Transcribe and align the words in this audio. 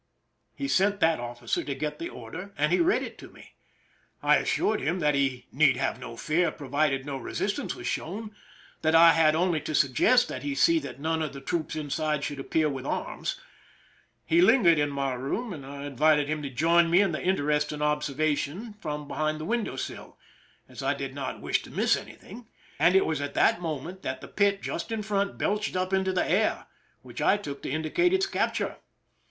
He 0.55 0.67
sent 0.67 0.99
that 1.01 1.19
officer 1.19 1.63
to 1.63 1.75
get 1.75 1.99
the 1.99 2.09
order, 2.09 2.55
and 2.57 2.71
he 2.73 2.79
read 2.79 3.03
it 3.03 3.19
to 3.19 3.29
me. 3.29 3.53
I 4.23 4.37
assured 4.37 4.81
him 4.81 4.99
that 4.99 5.13
he 5.13 5.45
need 5.51 5.77
have 5.77 5.99
no 5.99 6.17
fear 6.17 6.49
provided 6.49 7.05
no 7.05 7.17
resistance 7.17 7.75
were 7.75 7.83
shown, 7.83 8.35
that 8.81 8.95
I 8.95 9.13
had 9.13 9.35
only 9.35 9.61
to 9.61 9.75
suggest 9.75 10.27
that 10.27 10.41
he 10.41 10.55
see 10.55 10.79
that 10.79 10.99
none 10.99 11.21
of 11.21 11.33
the 11.33 11.39
troops 11.39 11.75
inside 11.75 12.23
should 12.23 12.39
appear 12.39 12.67
with 12.67 12.83
arms. 12.83 13.39
He 14.25 14.41
lingered 14.41 14.79
in 14.79 14.89
my 14.89 15.13
room, 15.13 15.53
and 15.53 15.63
I 15.63 15.85
invited 15.85 16.27
him 16.27 16.41
to 16.41 16.49
join 16.49 16.89
me 16.89 16.99
in 17.01 17.11
the 17.11 17.21
interesting 17.21 17.77
observa 17.81 18.35
tion 18.35 18.73
from 18.79 19.07
behind 19.07 19.39
the 19.39 19.45
window 19.45 19.75
sill, 19.75 20.17
as 20.67 20.81
I 20.81 20.95
did 20.95 21.13
not 21.13 21.41
wish 21.41 21.61
to 21.61 21.69
miss 21.69 21.95
anything; 21.95 22.47
and 22.79 22.95
it 22.95 23.05
was 23.05 23.21
at 23.21 23.35
that 23.35 23.61
moment 23.61 24.01
that 24.01 24.19
the 24.19 24.27
pit 24.27 24.63
just 24.63 24.91
in 24.91 25.03
front 25.03 25.37
belched 25.37 25.75
up 25.75 25.93
into 25.93 26.11
the 26.11 26.27
air, 26.27 26.65
which 27.03 27.21
I 27.21 27.37
took 27.37 27.61
to 27.61 27.69
indicate 27.69 28.13
its 28.13 28.25
capture. 28.25 28.77